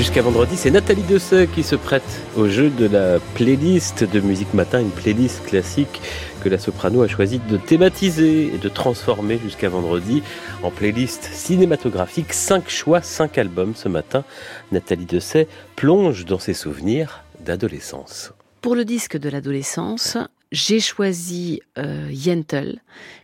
Jusqu'à 0.00 0.22
vendredi, 0.22 0.56
c'est 0.56 0.70
Nathalie 0.70 1.02
Dessay 1.02 1.46
qui 1.46 1.62
se 1.62 1.76
prête 1.76 2.22
au 2.34 2.48
jeu 2.48 2.70
de 2.70 2.86
la 2.86 3.20
playlist 3.34 4.02
de 4.02 4.20
Musique 4.20 4.54
Matin, 4.54 4.80
une 4.80 4.90
playlist 4.90 5.44
classique 5.44 6.00
que 6.42 6.48
la 6.48 6.58
soprano 6.58 7.02
a 7.02 7.06
choisi 7.06 7.38
de 7.38 7.58
thématiser 7.58 8.46
et 8.46 8.56
de 8.56 8.68
transformer 8.70 9.38
jusqu'à 9.38 9.68
vendredi 9.68 10.22
en 10.62 10.70
playlist 10.70 11.24
cinématographique. 11.24 12.32
Cinq 12.32 12.70
choix, 12.70 13.02
cinq 13.02 13.36
albums 13.36 13.74
ce 13.74 13.90
matin. 13.90 14.24
Nathalie 14.72 15.04
Dessay 15.04 15.46
plonge 15.76 16.24
dans 16.24 16.38
ses 16.38 16.54
souvenirs 16.54 17.22
d'adolescence. 17.44 18.32
Pour 18.62 18.76
le 18.76 18.86
disque 18.86 19.18
de 19.18 19.28
l'adolescence, 19.28 20.16
j'ai 20.50 20.80
choisi 20.80 21.60
euh, 21.76 22.08
Yentl, 22.10 22.80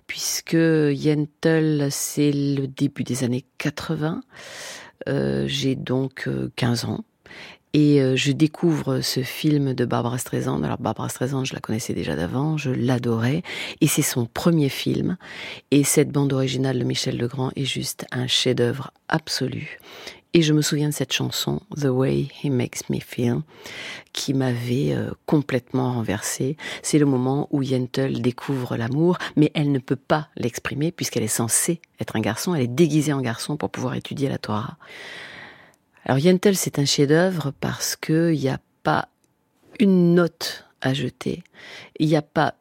puisque 0.07 0.53
Yentl, 0.53 1.89
c'est 1.91 2.33
le 2.33 2.67
début 2.67 3.03
des 3.03 3.25
années 3.25 3.47
80. 3.57 4.21
Euh, 5.09 5.45
j'ai 5.47 5.75
donc 5.75 6.29
15 6.57 6.85
euh, 6.85 6.89
ans. 6.89 7.05
Et 7.73 8.01
euh, 8.01 8.17
je 8.17 8.33
découvre 8.33 9.03
ce 9.03 9.21
film 9.23 9.75
de 9.75 9.85
Barbara 9.85 10.17
Streisand. 10.17 10.63
Alors 10.63 10.79
Barbara 10.79 11.11
Streisand, 11.11 11.45
je 11.45 11.53
la 11.53 11.61
connaissais 11.61 11.93
déjà 11.93 12.17
d'avant, 12.17 12.57
je 12.57 12.71
l'adorais. 12.71 13.43
Et 13.83 13.87
c'est 13.87 14.01
son 14.01 14.25
premier 14.25 14.71
film. 14.71 15.19
Et 15.71 15.85
cette 15.85 16.11
bande 16.11 16.33
originale 16.33 16.79
de 16.79 16.85
Michel 16.85 17.19
Legrand 17.19 17.51
est 17.55 17.67
juste 17.67 18.07
un 18.13 18.27
chef-d'œuvre 18.27 18.93
absolu. 19.09 19.79
Et 20.35 20.43
je 20.43 20.53
me 20.53 20.61
souviens 20.61 20.91
de 20.91 20.95
cette 20.95 21.13
chanson, 21.13 21.63
The 21.81 21.87
Way 21.87 22.29
He 22.43 22.51
Makes 22.51 22.91
Me 22.91 23.01
Feel, 23.01 23.41
qui 24.13 24.35
m'avait 24.35 24.93
euh, 24.93 25.11
complètement 25.25 25.95
renversée. 25.95 26.57
C'est 26.83 26.99
le 26.99 27.07
moment 27.07 27.49
où 27.51 27.63
Yentl 27.63 28.21
découvre 28.21 28.77
l'amour, 28.77 29.17
mais 29.37 29.51
elle 29.55 29.73
ne 29.73 29.79
peut 29.79 29.97
pas 29.97 30.29
l'exprimer 30.37 30.93
puisqu'elle 30.93 31.23
est 31.23 31.29
censée 31.29 31.81
être 32.01 32.17
un 32.17 32.21
garçon. 32.21 32.55
Elle 32.55 32.63
est 32.63 32.67
déguisée 32.67 33.15
en 33.15 33.23
garçon 33.23 33.57
pour 33.57 33.71
pouvoir 33.71 33.95
étudier 33.95 34.29
la 34.29 34.39
Torah. 34.39 34.77
Alors 36.05 36.19
Yentl, 36.19 36.55
c'est 36.55 36.79
un 36.79 36.85
chef-d'œuvre 36.85 37.53
parce 37.59 37.97
qu'il 37.97 38.39
n'y 38.39 38.49
a 38.49 38.61
pas 38.83 39.09
une 39.81 40.15
note 40.15 40.67
à 40.81 40.95
jeter. 40.95 41.43
Il 41.99 42.09
n'y 42.09 42.17
a 42.17 42.23
pas 42.23 42.55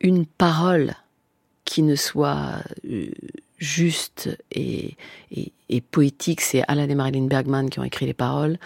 une 0.00 0.26
parole 0.26 0.94
qui 1.64 1.82
ne 1.82 1.94
soit 1.94 2.58
euh, 2.84 3.10
juste 3.58 4.36
et, 4.52 4.96
poétique. 5.90 6.40
C'est 6.40 6.62
Alan 6.68 6.88
et 6.88 6.94
Marilyn 6.94 7.26
Bergman 7.26 7.68
qui 7.68 7.80
ont 7.80 7.84
écrit 7.84 8.06
les 8.06 8.14
paroles 8.14 8.58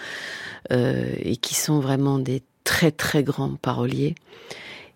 euh, 0.73 1.15
et 1.19 1.37
qui 1.37 1.55
sont 1.55 1.81
vraiment 1.81 2.19
des 2.19 2.43
très 2.65 2.91
très 2.91 3.23
grands 3.23 3.55
paroliers. 3.55 4.15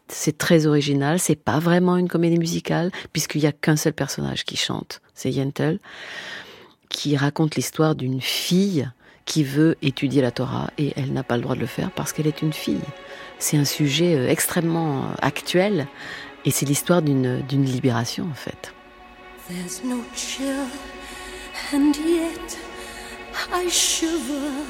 C'est 0.09 0.37
très 0.37 0.67
original. 0.67 1.19
C'est 1.19 1.37
pas 1.37 1.59
vraiment 1.59 1.97
une 1.97 2.09
comédie 2.09 2.39
musicale 2.39 2.91
puisqu'il 3.13 3.41
y 3.41 3.47
a 3.47 3.53
qu'un 3.53 3.77
seul 3.77 3.93
personnage 3.93 4.45
qui 4.45 4.57
chante, 4.57 5.01
c'est 5.15 5.31
Yentl, 5.31 5.79
qui 6.89 7.17
raconte 7.17 7.57
l'histoire 7.57 7.95
d'une 7.95 8.21
fille 8.21 8.89
qui 9.25 9.45
veut 9.45 9.77
étudier 9.83 10.21
la 10.21 10.33
Torah 10.33 10.71
et 10.79 10.93
elle 10.97 11.13
n'a 11.13 11.23
pas 11.23 11.37
le 11.37 11.43
droit 11.43 11.55
de 11.55 11.61
le 11.61 11.67
faire 11.67 11.91
parce 11.93 12.13
qu'elle 12.13 12.27
est 12.27 12.43
une 12.43 12.53
fille. 12.53 12.81
C'est 13.39 13.57
un 13.57 13.65
sujet 13.65 14.17
euh, 14.17 14.29
extrêmement 14.29 15.05
actuel 15.23 15.87
et 16.45 16.51
c'est 16.51 16.67
l'histoire 16.67 17.03
d'une 17.03 17.65
libération 17.65 18.29
en 18.31 18.35
fait. 18.35 18.75
There's 19.49 19.83
no 19.83 20.05
chill, 20.15 20.69
and 21.73 21.97
yet 21.97 22.59
I 23.53 23.69
shiver. 23.69 24.65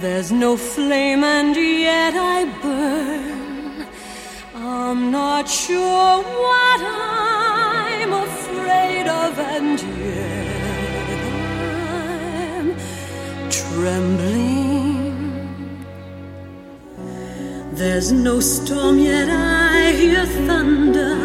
There's 0.00 0.32
no 0.32 0.56
flame, 0.56 1.22
and 1.24 1.54
yet 1.54 2.14
I 2.16 2.46
burn. 2.62 3.86
I'm 4.54 5.10
not 5.10 5.46
sure 5.46 6.22
what 6.22 6.80
I'm 6.80 8.12
afraid 8.14 9.06
of, 9.08 9.38
and 9.38 9.78
yet 10.00 11.08
I'm 12.48 12.74
trembling. 13.50 15.14
There's 17.72 18.10
no 18.10 18.40
storm, 18.40 18.98
yet 18.98 19.28
I 19.28 19.92
hear 19.92 20.24
thunder. 20.46 21.23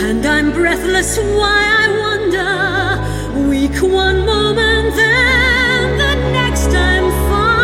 And 0.00 0.24
I'm 0.24 0.52
breathless, 0.52 1.18
why 1.18 1.58
I 1.82 1.88
wonder. 2.04 3.48
Weak 3.50 3.82
one 3.82 4.24
moment, 4.24 4.94
then 4.94 5.98
the 5.98 6.14
next 6.32 6.68
I'm 6.68 7.10
fine. 7.28 7.58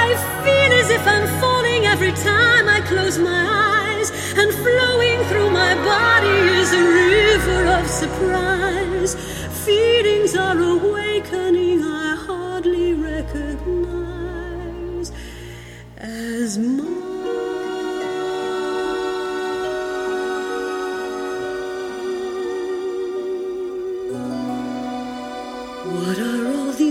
I 0.00 0.16
feel 0.42 0.72
as 0.80 0.88
if 0.90 1.06
I'm 1.06 1.28
falling 1.38 1.84
every 1.84 2.12
time 2.12 2.66
I 2.66 2.80
close 2.80 3.18
my 3.18 3.42
eyes. 3.92 4.10
And 4.40 4.50
flowing 4.52 5.22
through 5.28 5.50
my 5.50 5.74
body 5.92 6.38
is 6.60 6.72
a 6.72 6.82
river 6.82 7.66
of 7.78 7.86
surprise. 7.86 9.14
Feelings 9.66 10.34
are 10.34 10.58
awakening, 10.58 11.84
I 11.84 12.16
hardly 12.26 12.94
recognize 12.94 13.52
as 15.98 16.56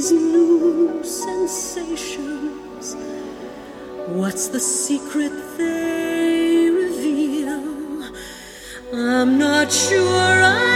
these 0.03 0.11
new 0.11 1.01
sensations? 1.03 2.95
What's 4.07 4.49
the 4.49 4.59
secret 4.59 5.31
they 5.57 6.69
reveal? 6.69 8.11
I'm 8.93 9.37
not 9.37 9.71
sure 9.71 10.43
I 10.43 10.72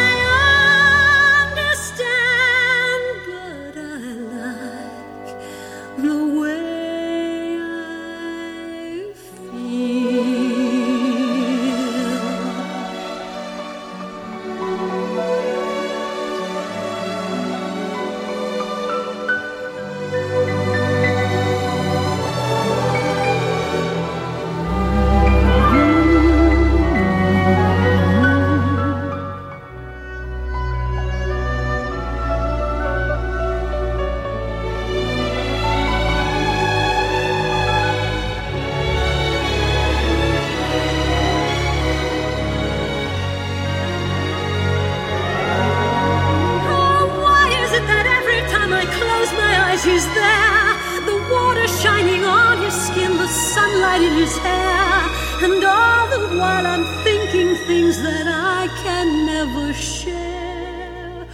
his 54.17 54.37
hair. 54.39 54.99
And 55.45 55.63
all 55.63 56.07
the 56.15 56.21
while 56.39 56.65
I'm 56.65 56.85
thinking 57.03 57.55
things 57.67 58.01
that 58.01 58.27
I 58.27 58.67
can 58.83 59.07
never 59.33 59.73
share 59.73 61.27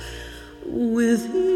with 0.66 1.23
him. 1.33 1.53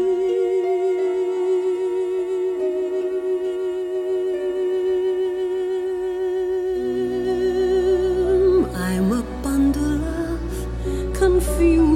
I'm 8.88 9.12
a 9.12 9.22
bundle 9.42 10.02
of 10.14 11.14
confusion. 11.20 11.87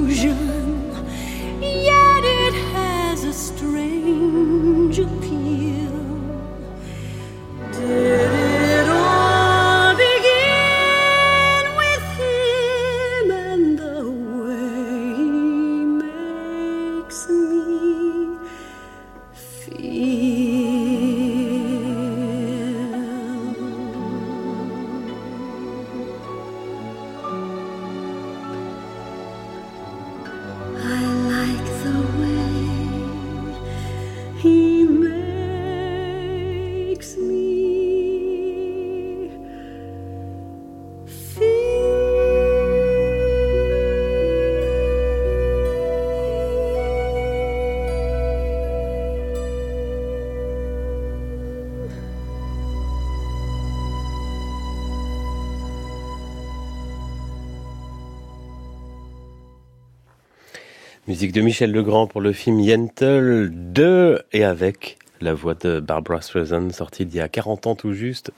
Musique 61.05 61.33
de 61.33 61.41
Michel 61.41 61.73
Legrand 61.73 62.07
pour 62.07 62.21
le 62.21 62.31
film 62.31 62.61
Yentl 62.61 63.49
2 63.51 64.21
et 64.31 64.45
avec 64.45 64.97
la 65.19 65.33
voix 65.33 65.53
de 65.53 65.81
Barbara 65.81 66.21
Streisand 66.21 66.69
sortie 66.71 67.03
il 67.03 67.13
y 67.13 67.19
a 67.19 67.27
40 67.27 67.67
ans 67.67 67.75
tout 67.75 67.91
juste, 67.91 68.31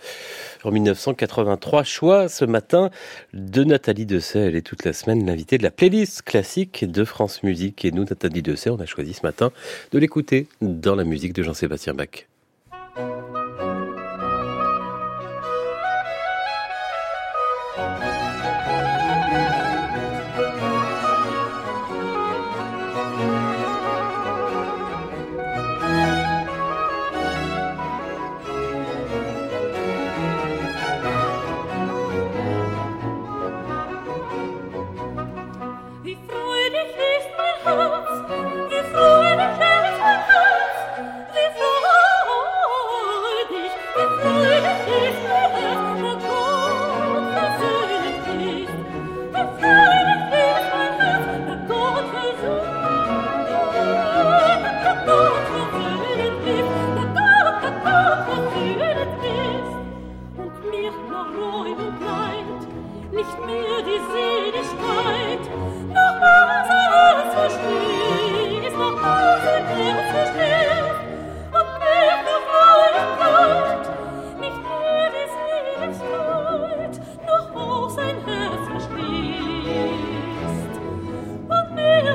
en 0.64 0.72
1983. 0.72 1.84
Choix 1.84 2.28
ce 2.28 2.44
matin 2.44 2.90
de 3.36 3.64
Nathalie 3.64 4.08
Dessay. 4.08 4.40
Elle 4.40 4.56
est 4.56 4.64
toute 4.64 4.84
la 4.84 4.94
semaine 4.94 5.28
l'invitée 5.28 5.60
de 5.60 5.64
la 5.64 5.70
playlist 5.70 6.24
classique 6.24 6.90
de 6.90 7.04
France 7.04 7.44
Musique. 7.44 7.86
Et 7.86 7.92
nous, 7.92 8.04
Nathalie 8.04 8.42
Dessay, 8.42 8.72
on 8.72 8.80
a 8.80 8.88
choisi 8.88 9.14
ce 9.14 9.22
matin 9.22 9.52
de 9.92 10.00
l'écouter 10.00 10.48
dans 10.62 10.96
la 10.96 11.04
musique 11.04 11.34
de 11.34 11.44
Jean-Sébastien 11.44 11.94
Bach. 11.94 12.26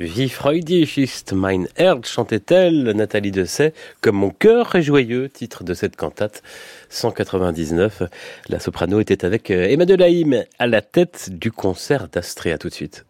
Wie 0.00 0.28
freudig 0.28 0.96
ist 0.96 1.32
mein 1.32 1.66
Herz, 1.74 2.08
chantait-elle, 2.08 2.92
Nathalie 2.92 3.32
Dessay, 3.32 3.72
comme 4.00 4.14
mon 4.14 4.30
cœur 4.30 4.76
est 4.76 4.82
joyeux, 4.82 5.28
titre 5.28 5.64
de 5.64 5.74
cette 5.74 5.96
cantate 5.96 6.44
199. 6.88 8.04
La 8.48 8.60
soprano 8.60 9.00
était 9.00 9.24
avec 9.24 9.50
Emma 9.50 9.86
Delaïm 9.86 10.44
à 10.60 10.68
la 10.68 10.82
tête 10.82 11.30
du 11.32 11.50
concert 11.50 12.06
d'Astrea 12.06 12.58
tout 12.58 12.68
de 12.68 12.74
suite. 12.74 13.06